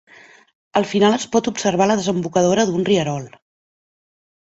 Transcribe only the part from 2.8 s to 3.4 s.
rierol.